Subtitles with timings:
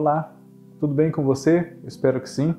[0.00, 0.32] Olá,
[0.80, 1.76] tudo bem com você?
[1.84, 2.54] espero que sim.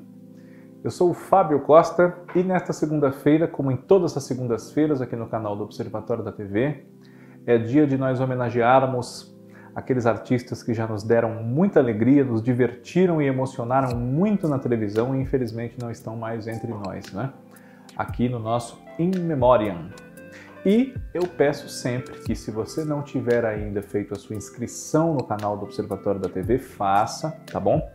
[0.83, 5.25] Eu sou o Fábio Costa e nesta segunda-feira, como em todas as segundas-feiras aqui no
[5.25, 6.85] canal do Observatório da TV,
[7.47, 9.35] é dia de nós homenagearmos
[9.73, 15.15] aqueles artistas que já nos deram muita alegria, nos divertiram e emocionaram muito na televisão
[15.15, 17.33] e infelizmente não estão mais entre nós, né?
[17.97, 19.89] Aqui no nosso In Memoriam.
[20.65, 25.23] E eu peço sempre que se você não tiver ainda feito a sua inscrição no
[25.23, 27.91] canal do Observatório da TV, faça, tá bom?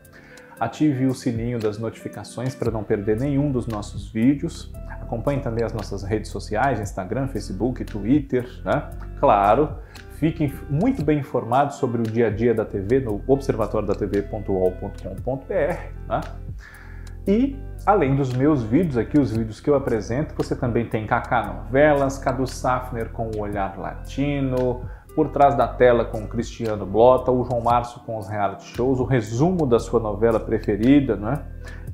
[0.59, 4.73] Ative o sininho das notificações para não perder nenhum dos nossos vídeos.
[5.01, 8.91] Acompanhe também as nossas redes sociais, Instagram, Facebook, Twitter, né?
[9.21, 9.77] Claro,
[10.15, 15.53] fiquem muito bem informados sobre o dia a dia da TV no observatoriodatv.ol.com.br,
[16.09, 16.21] né?
[17.27, 21.47] E além dos meus vídeos aqui, os vídeos que eu apresento, você também tem Kaká
[21.47, 24.83] Novelas, Cadu Safner com o Olhar Latino,
[25.15, 29.01] Por Trás da Tela com o Cristiano Blota, o João Março com os reality shows,
[29.01, 31.43] o resumo da sua novela preferida, não é?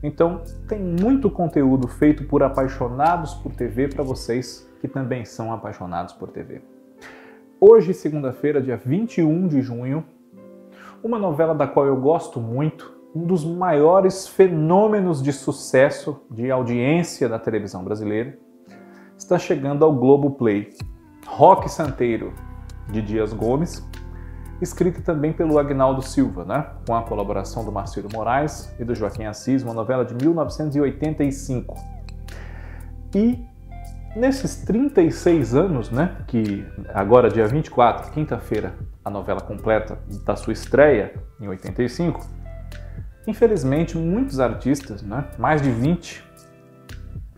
[0.03, 6.12] Então, tem muito conteúdo feito por apaixonados por TV para vocês que também são apaixonados
[6.12, 6.60] por TV.
[7.60, 10.05] Hoje, segunda-feira, dia 21 de junho,
[11.03, 17.29] uma novela da qual eu gosto muito, um dos maiores fenômenos de sucesso de audiência
[17.29, 18.39] da televisão brasileira,
[19.17, 20.71] está chegando ao Globo Play.
[21.27, 22.33] Rock Santeiro,
[22.91, 23.87] de Dias Gomes,
[24.61, 26.67] escrita também pelo Agnaldo Silva, né?
[26.87, 31.75] com a colaboração do Marcelo Moraes e do Joaquim Assis, uma novela de 1985.
[33.15, 33.45] E
[34.17, 38.75] nesses 36 anos, né, que agora dia 24, quinta-feira,
[39.05, 42.25] a novela completa da sua estreia em 85,
[43.27, 46.25] Infelizmente, muitos artistas, né, mais de 20,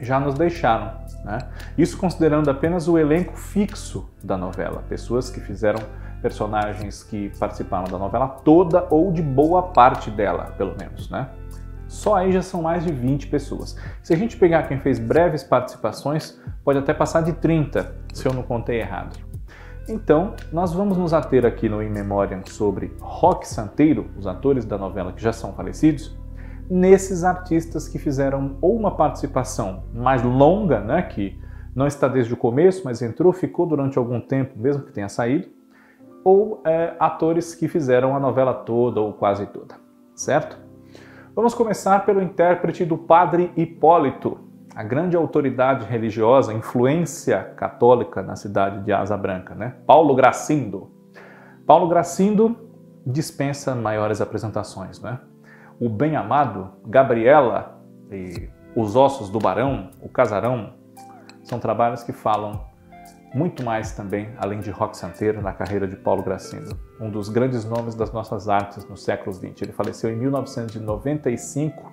[0.00, 0.92] já nos deixaram.
[1.24, 1.39] Né?
[1.77, 5.80] Isso considerando apenas o elenco fixo da novela, pessoas que fizeram
[6.22, 11.11] personagens que participaram da novela toda ou de boa parte dela, pelo menos.
[11.11, 11.28] Né?
[11.86, 13.77] Só aí já são mais de 20 pessoas.
[14.02, 18.33] Se a gente pegar quem fez breves participações, pode até passar de 30, se eu
[18.33, 19.18] não contei errado.
[19.86, 24.78] Então, nós vamos nos ater aqui no In Memoriam sobre Rock Santeiro, os atores da
[24.78, 26.17] novela que já são falecidos,
[26.70, 31.39] nesses artistas que fizeram ou uma participação mais longa, né, que
[31.77, 35.48] não está desde o começo, mas entrou, ficou durante algum tempo, mesmo que tenha saído,
[36.24, 39.74] ou é, atores que fizeram a novela toda ou quase toda,
[40.14, 40.58] certo?
[41.36, 44.39] Vamos começar pelo intérprete do Padre Hipólito,
[44.74, 49.77] a grande autoridade religiosa, influência católica na cidade de Asa Branca, né?
[49.86, 50.90] Paulo Gracindo.
[51.64, 52.57] Paulo Gracindo
[53.07, 55.20] dispensa maiores apresentações, né?
[55.79, 57.80] O bem-amado, Gabriela
[58.11, 60.74] e Os Ossos do Barão, O Casarão,
[61.42, 62.64] são trabalhos que falam
[63.34, 67.64] muito mais também, além de rock santeiro, na carreira de Paulo Gracindo, um dos grandes
[67.64, 69.63] nomes das nossas artes no século XX.
[69.63, 71.90] Ele faleceu em 1995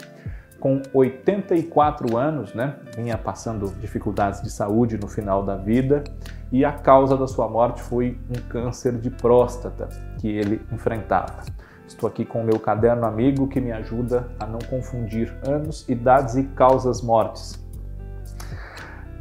[0.62, 6.04] com 84 anos, né, vinha passando dificuldades de saúde no final da vida
[6.52, 9.90] e a causa da sua morte foi um câncer de próstata
[10.20, 11.42] que ele enfrentava.
[11.88, 16.36] Estou aqui com o meu caderno amigo que me ajuda a não confundir anos, idades
[16.36, 17.60] e causas mortes.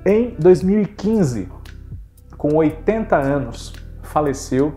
[0.05, 1.49] Em 2015,
[2.37, 3.73] com 80 anos,
[4.03, 4.75] faleceu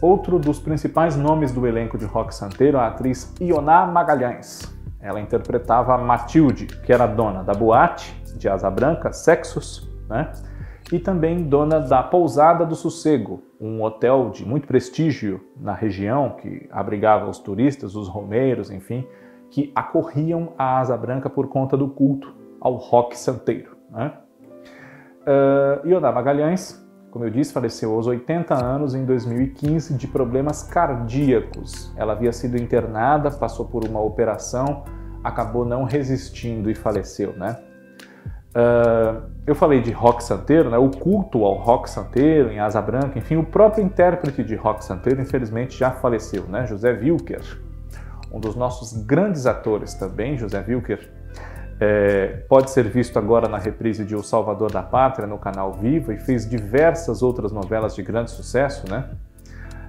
[0.00, 4.79] outro dos principais nomes do elenco de Rock Santeiro, a atriz Ioná Magalhães.
[5.00, 10.30] Ela interpretava a Matilde, que era dona da boate de Asa Branca, Sexus, né?
[10.92, 16.68] e também dona da Pousada do Sossego, um hotel de muito prestígio na região que
[16.70, 19.06] abrigava os turistas, os romeiros, enfim,
[19.50, 23.76] que acorriam a Asa Branca por conta do culto ao rock santeiro.
[23.90, 24.12] Né?
[25.22, 26.79] Uh, Ioná Magalhães
[27.10, 31.92] como eu disse, faleceu aos 80 anos em 2015 de problemas cardíacos.
[31.96, 34.84] Ela havia sido internada, passou por uma operação,
[35.22, 37.58] acabou não resistindo e faleceu, né?
[38.50, 40.78] Uh, eu falei de rock santeiro, né?
[40.78, 45.20] o culto ao rock santeiro em Asa Branca, enfim, o próprio intérprete de rock santeiro,
[45.20, 46.66] infelizmente, já faleceu, né?
[46.66, 47.42] José Wilker,
[48.32, 51.19] um dos nossos grandes atores também, José Wilker,
[51.80, 56.12] é, pode ser visto agora na reprise de O Salvador da Pátria no canal Viva
[56.12, 59.08] e fez diversas outras novelas de grande sucesso, né?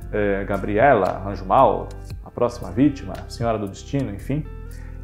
[0.10, 1.90] É, Gabriela, Anjo Mal,
[2.24, 4.46] A Próxima Vítima, Senhora do Destino, enfim.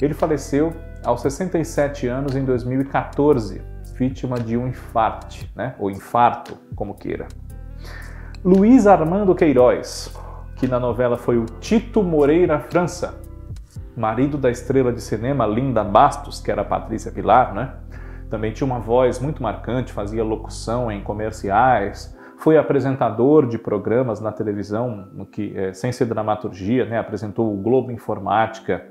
[0.01, 0.73] Ele faleceu
[1.03, 3.61] aos 67 anos em 2014,
[3.95, 5.75] vítima de um infarte, né?
[5.79, 7.27] ou infarto, como queira.
[8.45, 10.13] Luiz Armando Queiroz,
[10.55, 13.26] que na novela foi o Tito Moreira França,
[13.97, 17.73] marido da estrela de cinema Linda Bastos, que era Patrícia Pilar, né?
[18.29, 24.31] Também tinha uma voz muito marcante, fazia locução em comerciais, foi apresentador de programas na
[24.31, 26.99] televisão, que, é, sem ser dramaturgia, né?
[26.99, 28.85] apresentou o Globo Informática,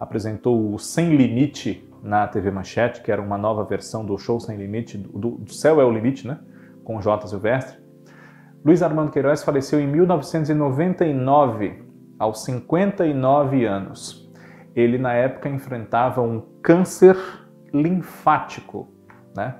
[0.00, 4.56] apresentou o Sem Limite na TV Manchete, que era uma nova versão do Show Sem
[4.56, 6.38] Limite, do, do Céu é o Limite, né?
[6.84, 7.26] com J.
[7.26, 7.78] Silvestre.
[8.64, 11.84] Luiz Armando Queiroz faleceu em 1999,
[12.18, 14.25] aos 59 anos.
[14.76, 17.16] Ele, na época, enfrentava um câncer
[17.72, 18.86] linfático,
[19.34, 19.56] né?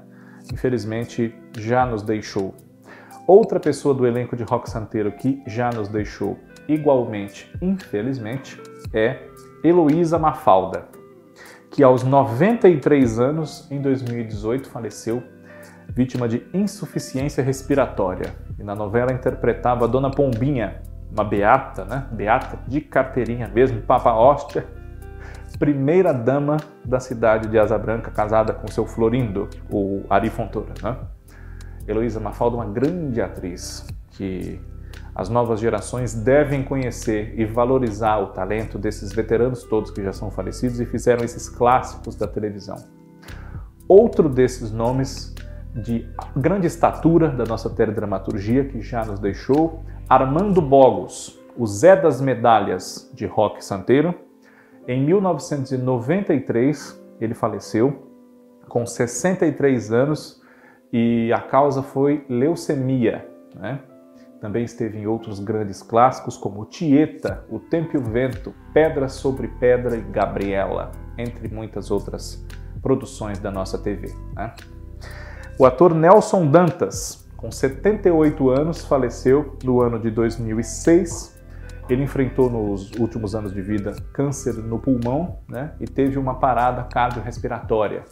[0.52, 2.54] Infelizmente, já nos deixou.
[3.26, 8.60] Outra pessoa do elenco de Rock Santeiro que já nos deixou igualmente, infelizmente,
[8.92, 9.22] é
[9.64, 10.86] Heloísa Mafalda,
[11.70, 15.22] que aos 93 anos, em 2018, faleceu
[15.88, 18.34] vítima de insuficiência respiratória.
[18.58, 22.06] E na novela interpretava a Dona Pombinha, uma beata, né?
[22.12, 24.66] Beata de carteirinha mesmo, Papa Hóstia,
[25.58, 30.96] primeira dama da cidade de Asa Branca, casada com seu Florindo, o Ari Fontoura, né?
[31.86, 34.60] Heloísa Mafalda, uma grande atriz que
[35.14, 40.30] as novas gerações devem conhecer e valorizar o talento desses veteranos todos que já são
[40.30, 42.76] falecidos e fizeram esses clássicos da televisão.
[43.88, 45.34] Outro desses nomes
[45.74, 52.20] de grande estatura da nossa teledramaturgia que já nos deixou, Armando Bogos, o Zé das
[52.20, 54.14] Medalhas de rock santeiro.
[54.88, 58.06] Em 1993, ele faleceu
[58.68, 60.40] com 63 anos
[60.92, 63.28] e a causa foi leucemia.
[63.54, 63.80] Né?
[64.40, 69.48] Também esteve em outros grandes clássicos como Tieta, O Tempo e o Vento, Pedra sobre
[69.48, 72.46] Pedra e Gabriela, entre muitas outras
[72.80, 74.14] produções da nossa TV.
[74.34, 74.54] Né?
[75.58, 81.35] O ator Nelson Dantas, com 78 anos, faleceu no ano de 2006.
[81.88, 86.82] Ele enfrentou nos últimos anos de vida câncer no pulmão né, e teve uma parada
[86.82, 88.02] cardiorrespiratória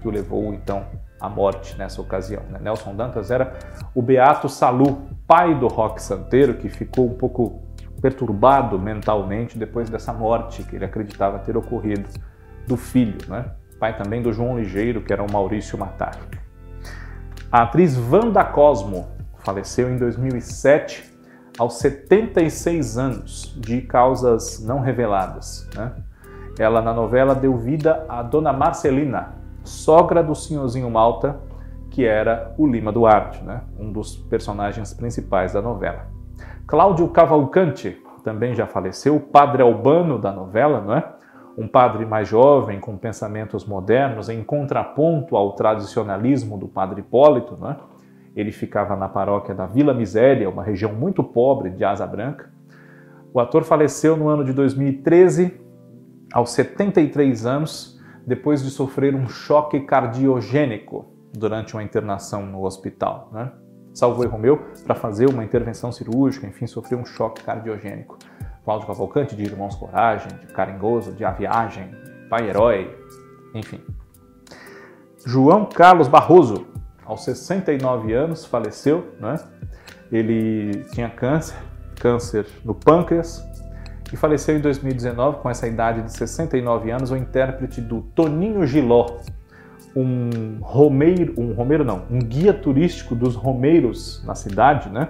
[0.00, 0.86] que o levou então
[1.20, 2.42] à morte nessa ocasião.
[2.50, 2.58] Né?
[2.60, 3.58] Nelson Dantas era
[3.94, 7.62] o Beato Salu, pai do rock santeiro, que ficou um pouco
[8.00, 12.08] perturbado mentalmente depois dessa morte que ele acreditava ter ocorrido
[12.66, 13.46] do filho, né?
[13.80, 16.18] pai também do João Ligeiro, que era o Maurício Matar.
[17.50, 19.08] A atriz Wanda Cosmo
[19.38, 21.13] faleceu em 2007
[21.58, 25.68] aos 76 anos de causas não reveladas.
[25.74, 25.92] Né?
[26.58, 31.40] Ela na novela deu vida a Dona Marcelina, sogra do senhorzinho Malta,
[31.90, 33.62] que era o Lima Duarte, né?
[33.78, 36.06] um dos personagens principais da novela.
[36.66, 41.14] Cláudio Cavalcante também já faleceu, o padre albano da novela, não é?
[41.56, 47.56] um padre mais jovem, com pensamentos modernos, em contraponto ao tradicionalismo do padre Hipólito.
[47.56, 47.76] Né?
[48.34, 52.50] Ele ficava na paróquia da Vila Miséria, uma região muito pobre de Asa Branca.
[53.32, 55.60] O ator faleceu no ano de 2013,
[56.32, 63.30] aos 73 anos, depois de sofrer um choque cardiogênico durante uma internação no hospital.
[63.32, 63.52] Né?
[63.92, 68.18] Salvo erro meu, para fazer uma intervenção cirúrgica, enfim, sofreu um choque cardiogênico.
[68.64, 71.90] Cláudio Cavalcante, de Irmãos Coragem, de Caringoso, de A Viagem,
[72.30, 72.96] Pai Herói,
[73.54, 73.80] enfim.
[75.24, 76.66] João Carlos Barroso,
[77.04, 79.36] aos 69 anos, faleceu, né?
[80.10, 81.56] Ele tinha câncer,
[82.00, 83.44] câncer no pâncreas,
[84.12, 89.18] e faleceu em 2019 com essa idade de 69 anos, o intérprete do Toninho Giló,
[89.96, 95.08] um romeiro, um romeiro não, um guia turístico dos romeiros na cidade, né?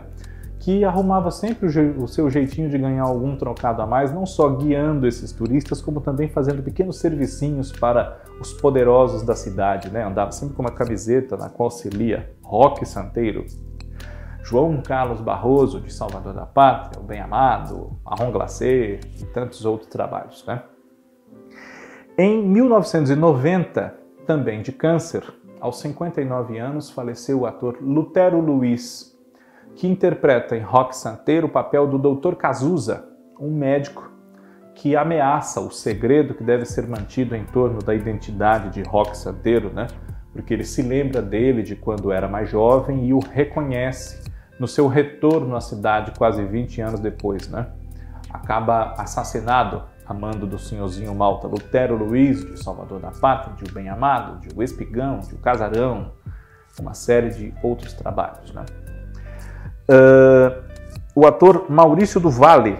[0.64, 5.06] Que arrumava sempre o, seu jeitinho de ganhar algum trocado a mais, não só guiando
[5.06, 9.90] esses turistas, como também fazendo pequenos servicinhos para os poderosos da cidade.
[9.90, 10.02] Né?
[10.02, 13.44] Andava sempre com uma camiseta na qual se lia Rock Santeiro.
[14.42, 19.90] João Carlos Barroso, de Salvador da Pátria, o Bem Amado, Marrom Glacé e tantos outros
[19.90, 20.46] trabalhos.
[20.46, 20.62] Né?
[22.16, 23.94] Em 1990,
[24.26, 25.24] também de câncer,
[25.60, 29.13] aos 59 anos, faleceu o ator Lutero Luiz,
[29.74, 32.34] que interpreta em Rock Santeiro o papel do Dr.
[32.34, 33.08] Cazuza,
[33.40, 34.10] um médico
[34.74, 39.72] que ameaça o segredo que deve ser mantido em torno da identidade de Rock Santeiro,
[39.72, 39.86] né?
[40.32, 44.24] Porque ele se lembra dele de quando era mais jovem e o reconhece
[44.58, 47.68] no seu retorno à cidade quase 20 anos depois, né?
[48.30, 53.72] Acaba assassinado a mando do senhorzinho Malta Lutero Luiz, de Salvador da Pátria, de O
[53.72, 56.12] Bem Amado, de O Espigão, de O Casarão,
[56.78, 58.64] uma série de outros trabalhos, né?
[59.88, 60.62] Uh,
[61.14, 62.78] o ator Maurício do Vale.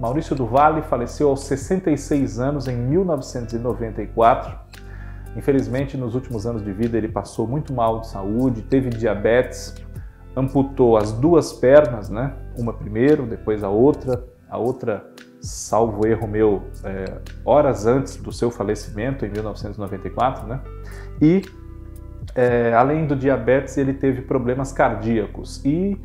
[0.00, 4.58] Maurício do Vale faleceu aos 66 anos em 1994.
[5.36, 9.74] Infelizmente, nos últimos anos de vida, ele passou muito mal de saúde, teve diabetes,
[10.34, 12.34] amputou as duas pernas, né?
[12.58, 15.06] Uma primeiro, depois a outra, a outra,
[15.40, 17.04] salvo erro meu, é,
[17.44, 20.60] horas antes do seu falecimento, em 1994, né?
[21.20, 21.42] E,
[22.34, 25.98] é, além do diabetes, ele teve problemas cardíacos e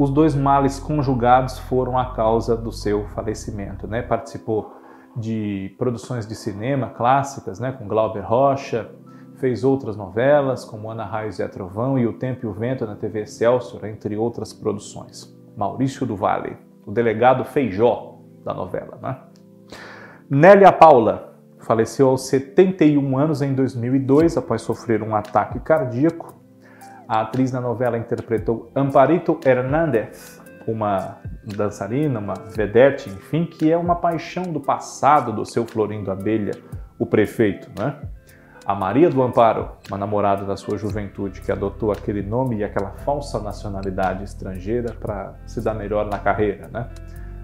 [0.00, 3.86] os dois males conjugados foram a causa do seu falecimento.
[3.86, 4.00] Né?
[4.00, 4.74] Participou
[5.14, 7.70] de produções de cinema clássicas, né?
[7.70, 8.90] com Glauber Rocha,
[9.34, 12.86] fez outras novelas, como Ana Raios e a Trovão e O Tempo e o Vento
[12.86, 15.38] na TV Excelsior, entre outras produções.
[15.54, 18.98] Maurício do Vale, o delegado Feijó da novela.
[19.02, 19.18] Né?
[20.30, 26.39] Nélia Paula faleceu aos 71 anos em 2002 após sofrer um ataque cardíaco.
[27.10, 33.96] A atriz na novela interpretou Amparito Hernández, uma dançarina, uma vedete, enfim, que é uma
[33.96, 36.52] paixão do passado do seu Florindo Abelha,
[37.00, 37.96] o prefeito, né?
[38.64, 42.92] A Maria do Amparo, uma namorada da sua juventude que adotou aquele nome e aquela
[42.92, 46.90] falsa nacionalidade estrangeira para se dar melhor na carreira, né?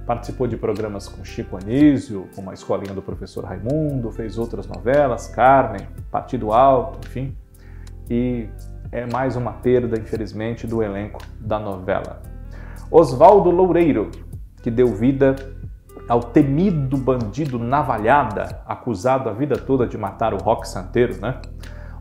[0.07, 5.27] Participou de programas com Chico Anísio, como a Escolinha do Professor Raimundo, fez outras novelas,
[5.27, 7.37] Carmen, Partido Alto, enfim.
[8.09, 8.49] E
[8.97, 12.23] é mais uma perda, infelizmente, do elenco da novela.
[12.91, 14.11] Oswaldo Loureiro,
[14.63, 15.37] que deu vida
[16.09, 21.43] ao temido bandido Navalhada, acusado a vida toda de matar o Rock Santeiro, né?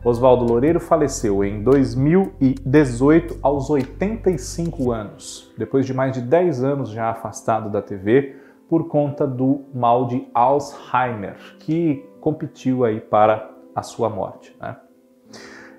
[0.02, 7.10] Oswaldo Loureiro faleceu em 2018 aos 85 anos, depois de mais de 10 anos já
[7.10, 8.36] afastado da TV
[8.70, 14.56] por conta do mal de Alzheimer, que competiu aí para a sua morte.
[14.58, 14.76] Né?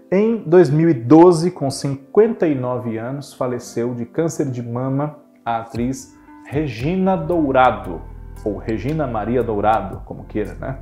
[0.09, 8.01] Em 2012, com 59 anos, faleceu de câncer de mama a atriz Regina Dourado,
[8.45, 10.79] ou Regina Maria Dourado, como queira, né?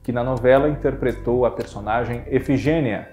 [0.00, 3.08] que na novela interpretou a personagem Efigênia,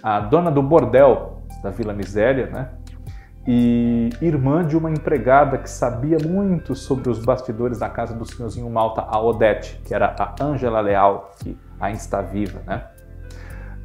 [0.00, 2.68] a dona do bordel da Vila Miséria, né?
[3.44, 8.68] E irmã de uma empregada que sabia muito sobre os bastidores da casa do senhorzinho
[8.68, 12.84] Malta, a Odete, que era a Ângela Leal, que ainda está viva, né?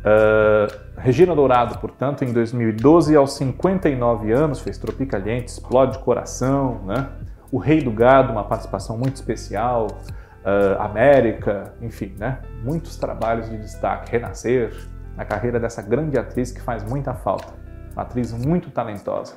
[0.01, 7.09] Uh, Regina Dourado, portanto, em 2012, aos 59 anos, fez Tropicaliente, Explode Coração, né?
[7.51, 12.39] O Rei do Gado, uma participação muito especial, uh, América, enfim, né?
[12.63, 14.73] Muitos trabalhos de destaque, Renascer,
[15.15, 17.53] na carreira dessa grande atriz que faz muita falta.
[17.93, 19.35] Uma atriz muito talentosa.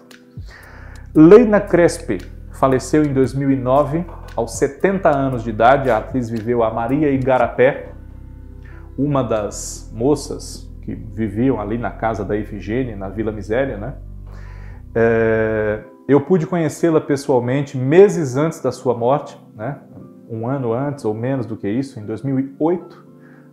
[1.14, 2.18] Leina Crespi
[2.52, 4.04] faleceu em 2009,
[4.36, 5.90] aos 70 anos de idade.
[5.90, 7.88] A atriz viveu a Maria Igarapé,
[8.96, 13.94] uma das moças que viviam ali na casa da Ifigênia, na Vila Miséria, né?
[14.94, 19.78] É, eu pude conhecê-la pessoalmente meses antes da sua morte, né?
[20.28, 23.04] um ano antes ou menos do que isso, em 2008,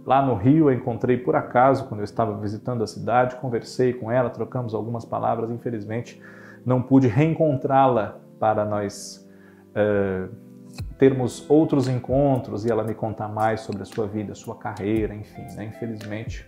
[0.06, 4.12] lá no Rio, eu encontrei por acaso, quando eu estava visitando a cidade, conversei com
[4.12, 6.22] ela, trocamos algumas palavras, infelizmente
[6.66, 9.28] não pude reencontrá-la para nós
[9.72, 10.34] uh,
[10.98, 15.46] termos outros encontros e ela me contar mais sobre a sua vida, sua carreira, enfim,
[15.56, 15.66] né?
[15.66, 16.46] infelizmente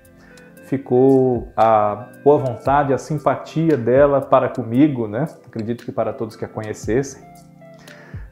[0.66, 5.28] ficou a boa vontade, a simpatia dela para comigo, né?
[5.46, 7.24] Acredito que para todos que a conhecessem.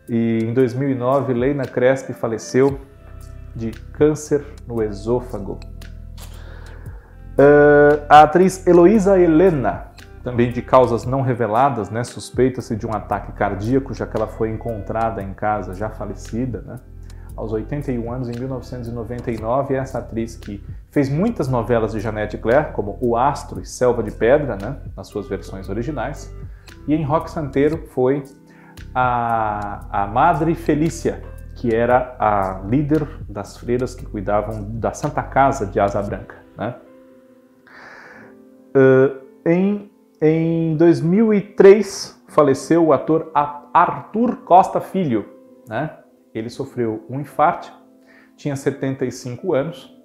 [0.09, 2.79] E em 2009, Leina Crespi faleceu
[3.55, 5.59] de câncer no esôfago.
[7.33, 9.90] Uh, a atriz Heloísa Helena,
[10.23, 14.49] também de causas não reveladas, né, suspeita-se de um ataque cardíaco, já que ela foi
[14.49, 16.79] encontrada em casa já falecida, né,
[17.35, 19.73] aos 81 anos, em 1999.
[19.73, 24.11] Essa atriz que fez muitas novelas de Janete Claire, como O Astro e Selva de
[24.11, 26.33] Pedra, né, nas suas versões originais,
[26.87, 28.23] e em Rock Santeiro foi
[28.93, 31.23] a, a Madre Felícia,
[31.55, 36.35] que era a líder das freiras que cuidavam da Santa Casa de Asa Branca.
[36.57, 36.75] Né?
[38.75, 39.90] Uh, em,
[40.21, 45.25] em 2003, faleceu o ator Arthur Costa Filho.
[45.67, 45.89] Né?
[46.33, 47.71] Ele sofreu um infarto,
[48.37, 49.97] tinha 75 anos.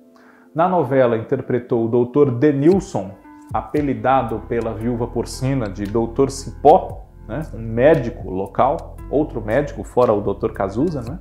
[0.55, 2.31] Na novela interpretou o Dr.
[2.31, 3.11] Denilson,
[3.53, 6.31] apelidado pela viúva porcina de Dr.
[6.31, 7.43] Cipó, né?
[7.53, 10.53] um médico local, outro médico, fora o Dr.
[10.53, 11.19] Cazuza, né?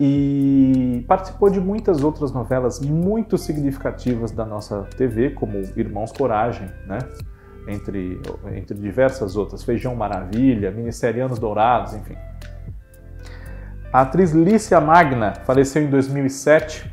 [0.00, 6.98] e participou de muitas outras novelas muito significativas da nossa TV, como Irmãos Coragem, né?
[7.66, 8.20] Entre,
[8.54, 12.16] entre diversas outras, Feijão Maravilha, Ministerianos Dourados, enfim.
[13.92, 16.92] A atriz Lícia Magna faleceu em 2007,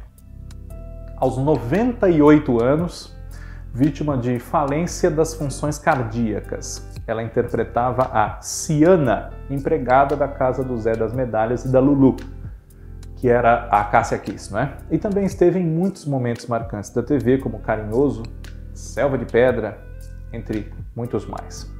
[1.17, 3.15] aos 98 anos,
[3.73, 10.95] vítima de falência das funções cardíacas ela interpretava a Ciana, empregada da casa do Zé
[10.95, 12.15] das Medalhas e da Lulu,
[13.17, 14.77] que era a Cássia Kiss, não é?
[14.89, 18.23] E também esteve em muitos momentos marcantes da TV, como Carinhoso,
[18.73, 19.77] Selva de Pedra,
[20.33, 21.71] entre muitos mais.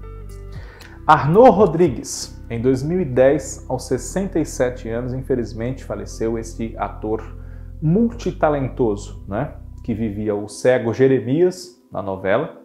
[1.07, 7.21] Arnaud Rodrigues, em 2010, aos 67 anos, infelizmente faleceu este ator
[7.81, 9.55] multitalentoso, né?
[9.83, 12.59] que vivia o cego Jeremias na novela,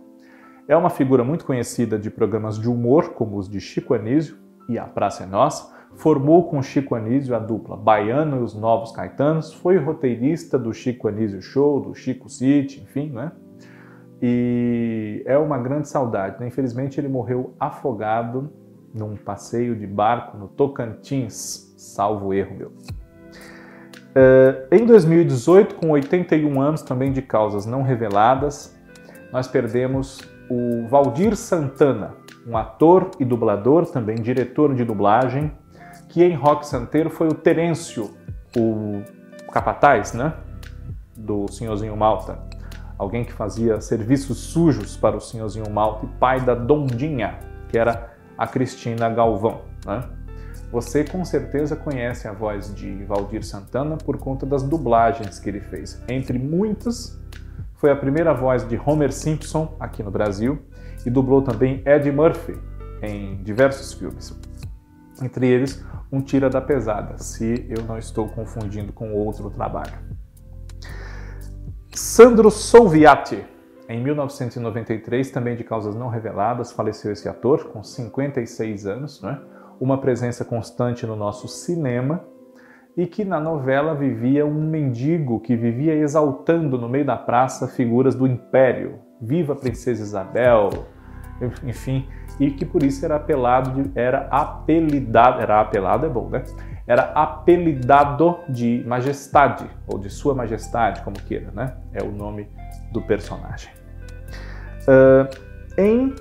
[0.68, 4.36] É uma figura muito conhecida de programas de humor, como os de Chico Anísio
[4.68, 5.72] e A Praça é Nossa.
[5.94, 9.52] Formou com Chico Anísio a dupla Baiano e os Novos Caetanos.
[9.52, 13.30] Foi roteirista do Chico Anísio Show, do Chico City, enfim, né?
[14.20, 16.40] E é uma grande saudade.
[16.40, 16.46] Né?
[16.46, 18.50] Infelizmente, ele morreu afogado
[18.94, 22.68] num passeio de barco no Tocantins, salvo erro meu.
[22.68, 28.74] Uh, em 2018, com 81 anos também de causas não reveladas,
[29.30, 32.14] nós perdemos o Valdir Santana,
[32.46, 35.52] um ator e dublador, também diretor de dublagem,
[36.08, 38.10] que em Rock Santeiro foi o Terêncio,
[38.56, 39.02] o
[39.52, 40.32] capataz, né?
[41.14, 42.45] Do Senhorzinho Malta.
[42.98, 47.38] Alguém que fazia serviços sujos para o Senhorzinho Malta e pai da Dondinha,
[47.68, 50.02] que era a Cristina Galvão, né?
[50.72, 55.60] Você com certeza conhece a voz de Valdir Santana por conta das dublagens que ele
[55.60, 56.02] fez.
[56.08, 57.20] Entre muitas,
[57.74, 60.58] foi a primeira voz de Homer Simpson aqui no Brasil
[61.04, 62.58] e dublou também Ed Murphy
[63.00, 64.36] em diversos filmes.
[65.22, 70.15] Entre eles, Um Tira da Pesada, se eu não estou confundindo com outro trabalho.
[71.98, 73.42] Sandro Solviati,
[73.88, 79.40] em 1993, também de causas não reveladas, faleceu esse ator com 56 anos, né?
[79.80, 82.22] uma presença constante no nosso cinema
[82.98, 88.14] e que na novela vivia um mendigo que vivia exaltando no meio da praça figuras
[88.14, 90.68] do império, viva a princesa Isabel,
[91.64, 92.06] enfim,
[92.38, 96.44] e que por isso era apelado de, era apelidado, era apelado é bom, né?
[96.86, 101.74] Era apelidado de majestade ou de sua majestade, como queira, né?
[101.92, 102.48] É o nome
[102.92, 103.70] do personagem.
[104.82, 105.28] Uh,
[105.76, 106.14] em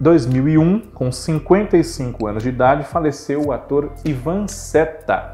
[0.00, 5.32] 2001, com 55 anos de idade, faleceu o ator Ivan Seta,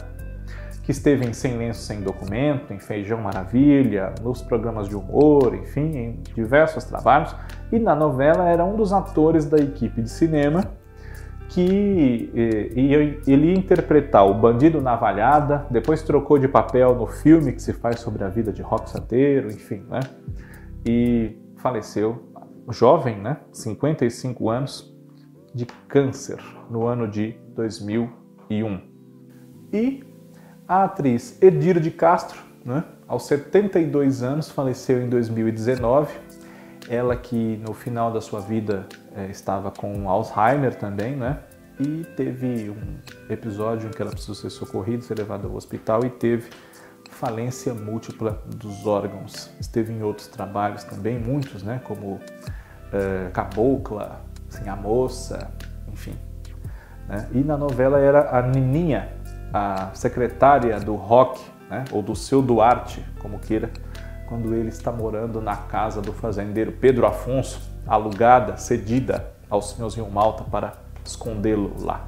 [0.82, 5.96] que esteve em Sem Lenço Sem Documento, em Feijão Maravilha, nos programas de humor, enfim,
[5.96, 7.35] em diversos trabalhos,
[7.70, 10.64] e na novela era um dos atores da equipe de cinema
[11.52, 12.30] que
[12.74, 17.74] ia, ele ia interpretar o bandido navalhada, depois trocou de papel no filme que se
[17.74, 20.00] faz sobre a vida de Rock Santeiro, enfim, né?
[20.86, 22.32] E faleceu
[22.70, 24.92] jovem, né, 55 anos,
[25.54, 26.38] de câncer
[26.70, 28.80] no ano de 2001.
[29.72, 30.02] E
[30.66, 36.14] a atriz Edir de Castro, né, aos 72 anos, faleceu em 2019.
[36.88, 41.38] Ela que no final da sua vida é, estava com Alzheimer também, né?
[41.81, 42.99] E teve um
[43.33, 46.51] episódio em que ela precisou ser socorrida, ser levada ao hospital e teve
[47.11, 49.51] falência múltipla dos órgãos.
[49.61, 55.51] Esteve em outros trabalhos também, muitos, né, como uh, Cabocla, assim, a moça,
[55.92, 56.16] enfim.
[57.09, 57.29] Né?
[57.33, 59.12] E na novela era a Nininha,
[59.53, 61.40] a secretária do Rock,
[61.71, 61.85] né?
[61.92, 63.71] ou do seu Duarte, como queira,
[64.33, 70.42] quando ele está morando na casa do fazendeiro Pedro Afonso, alugada, cedida ao senhorzinho Malta
[70.42, 70.73] para
[71.05, 72.07] escondê-lo lá.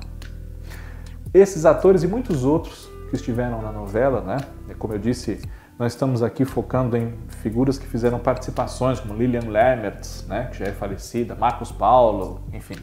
[1.34, 4.38] Esses atores e muitos outros que estiveram na novela, né?
[4.78, 5.38] Como eu disse,
[5.78, 10.64] nós estamos aqui focando em figuras que fizeram participações, como Lilian Lemmertz, né, que já
[10.64, 12.76] é falecida, Marcos Paulo, enfim.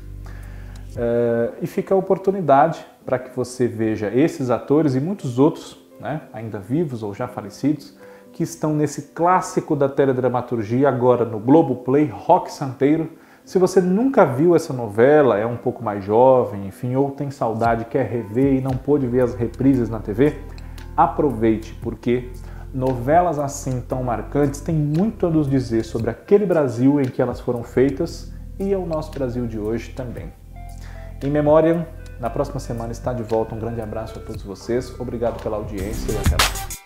[0.92, 6.22] Uh, e fica a oportunidade para que você veja esses atores e muitos outros, né,
[6.32, 8.00] ainda vivos ou já falecidos,
[8.32, 13.12] que estão nesse clássico da teledramaturgia agora no Globoplay, Rock Santeiro.
[13.44, 17.86] Se você nunca viu essa novela, é um pouco mais jovem, enfim, ou tem saudade,
[17.86, 20.39] quer rever e não pôde ver as reprises na TV,
[20.96, 22.30] aproveite, porque
[22.74, 27.39] novelas assim tão marcantes têm muito a nos dizer sobre aquele Brasil em que elas
[27.39, 30.32] foram feitas e o nosso Brasil de hoje também.
[31.24, 31.88] Em memória,
[32.20, 33.56] na próxima semana está de volta.
[33.56, 35.00] Um grande abraço a todos vocês.
[35.00, 36.81] Obrigado pela audiência e até lá.